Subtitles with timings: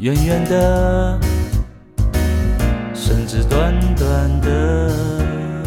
[0.00, 1.20] 远远的，
[2.94, 5.66] 甚至短短的。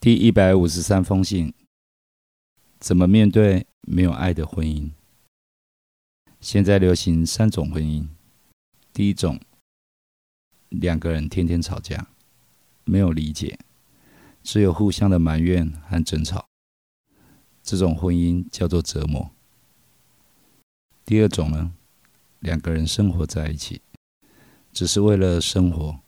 [0.00, 1.52] 第一百五十三封信：
[2.80, 4.92] 怎么面对没有爱的婚姻？
[6.40, 8.08] 现在流行三种婚姻。
[8.94, 9.38] 第一种，
[10.70, 12.06] 两个人天天吵架，
[12.84, 13.58] 没有理解，
[14.42, 16.46] 只有互相的埋怨和争吵，
[17.62, 19.30] 这种婚姻叫做折磨。
[21.04, 21.74] 第二种呢？
[22.42, 23.80] 两个人生活在一起，
[24.72, 26.00] 只是为了生活，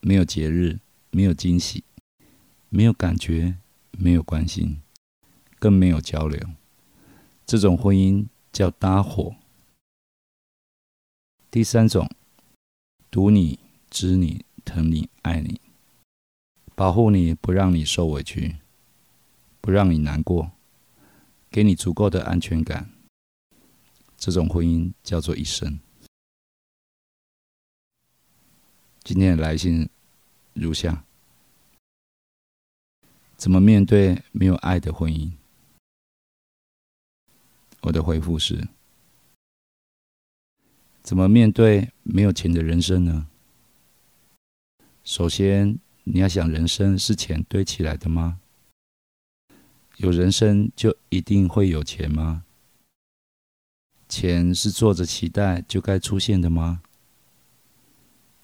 [0.00, 0.80] 没有节日，
[1.12, 1.84] 没有惊喜，
[2.68, 3.58] 没有感觉，
[3.92, 4.82] 没有关心，
[5.60, 6.40] 更没有交流。
[7.46, 9.36] 这种婚姻叫搭伙。
[11.48, 12.10] 第三种，
[13.08, 15.60] 读你、知你、疼你、爱你，
[16.74, 18.56] 保护你不让你受委屈，
[19.60, 20.50] 不让你难过，
[21.52, 22.90] 给你足够的安全感。
[24.18, 25.78] 这种婚姻叫做一生。
[29.04, 29.88] 今天的来信
[30.52, 31.04] 如下：
[33.36, 35.30] 怎么面对没有爱的婚姻？
[37.82, 38.68] 我的回复是：
[41.00, 43.28] 怎么面对没有钱的人生呢？
[45.04, 48.40] 首先，你要想，人生是钱堆起来的吗？
[49.98, 52.44] 有人生就一定会有钱吗？
[54.08, 56.82] 钱是坐着期待就该出现的吗？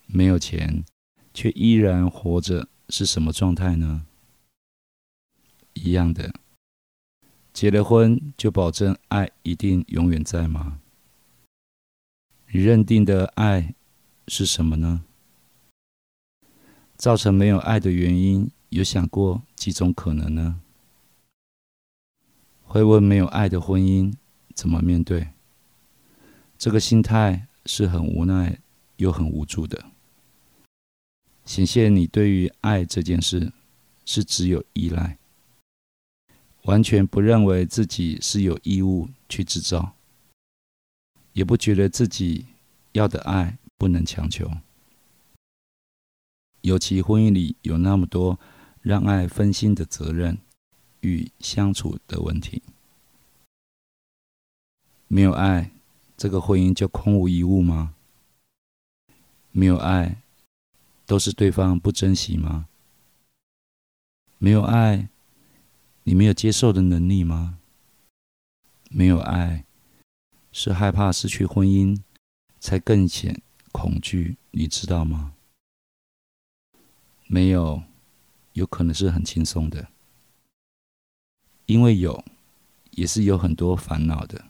[0.07, 0.85] 没有钱
[1.33, 4.05] 却依然活着是什么状态呢？
[5.73, 6.35] 一样的，
[7.53, 10.81] 结了婚就保证爱一定永远在吗？
[12.53, 13.75] 你认定的爱
[14.29, 15.05] 是什么呢？
[16.97, 20.61] 造成没有爱的原因，有想过几种可能呢？
[22.63, 24.15] 会问没有爱的婚姻
[24.55, 25.34] 怎么面对？
[26.65, 28.59] 这个心态是很无奈
[28.97, 29.85] 又很无助的，
[31.45, 33.53] 显现你对于爱这件事
[34.07, 35.19] 是只有依赖，
[36.63, 39.93] 完全不认为自己是有义务去制造，
[41.35, 42.47] 也不觉得自己
[42.93, 44.51] 要的爱不能强求。
[46.63, 48.41] 尤其婚姻里有那么多
[48.81, 50.39] 让爱分心的责任
[51.03, 52.63] 与相处的问题，
[55.09, 55.71] 没有爱。
[56.17, 57.95] 这个婚姻就空无一物吗？
[59.51, 60.23] 没有爱，
[61.07, 62.69] 都是对方不珍惜吗？
[64.39, 65.09] 没有爱，
[66.05, 67.59] 你没有接受的能力吗？
[68.91, 69.65] 没有爱，
[70.53, 72.01] 是害怕失去婚姻，
[72.61, 73.43] 才更显
[73.73, 75.35] 恐惧，你知道吗？
[77.27, 77.83] 没有，
[78.53, 79.89] 有可能是很轻松的，
[81.67, 82.25] 因为有，
[82.93, 84.45] 也是有很多烦恼的。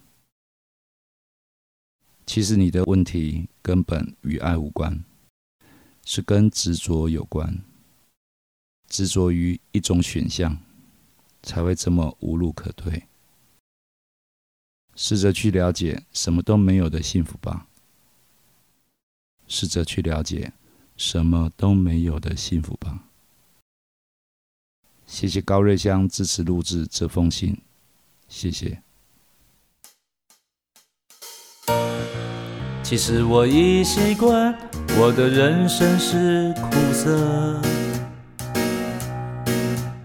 [2.26, 5.04] 其实你的问题根本与爱无关，
[6.04, 7.62] 是跟执着有关。
[8.88, 10.56] 执着于一种选项，
[11.42, 13.08] 才会这么无路可退。
[14.94, 17.66] 试着去了解什么都没有的幸福吧。
[19.48, 20.52] 试着去了解
[20.96, 23.08] 什么都没有的幸福吧。
[25.06, 27.60] 谢谢高瑞香支持录制这封信，
[28.28, 28.83] 谢谢。
[32.84, 34.54] 其实我已习惯，
[35.00, 37.58] 我的人生是苦涩，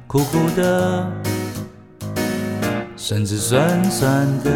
[0.08, 1.06] 苦苦的，
[2.96, 4.50] 甚至酸酸的。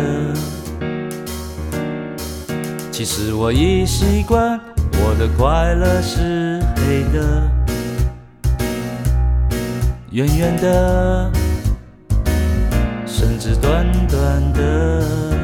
[2.91, 4.57] 其实我已习惯，
[4.93, 7.51] 我的快乐是黑的，
[10.11, 11.29] 圆圆的，
[13.05, 15.42] 甚至短短的。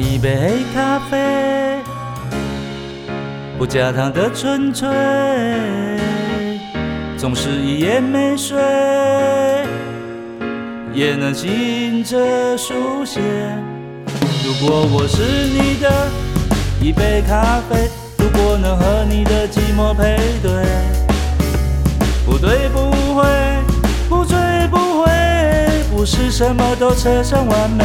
[0.00, 1.78] 一杯黑咖啡，
[3.58, 4.88] 不加糖的纯粹，
[7.18, 8.58] 总是一夜没睡，
[10.94, 13.20] 也能醒着书写。
[14.42, 16.08] 如果我是你的
[16.80, 20.50] 一杯咖啡，如果能和你的寂寞配对，
[22.24, 23.26] 不对不会，
[24.08, 24.38] 不醉
[24.70, 25.10] 不会，
[25.94, 27.84] 不是什么都奢上完美。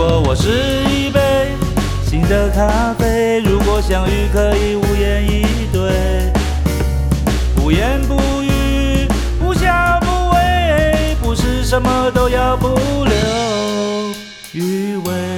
[0.00, 0.48] 如果我是
[0.88, 1.20] 一杯
[2.06, 6.32] 新的咖啡，如果相遇可以无言以对，
[7.54, 9.06] 不言不语，
[9.38, 12.68] 不笑不为，不是什么都要不
[13.04, 13.14] 留
[14.52, 15.29] 余味。